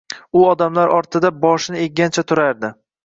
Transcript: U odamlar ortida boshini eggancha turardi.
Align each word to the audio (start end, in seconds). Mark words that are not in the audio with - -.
U 0.39 0.45
odamlar 0.51 0.93
ortida 0.95 1.31
boshini 1.43 1.85
eggancha 1.85 2.25
turardi. 2.33 2.73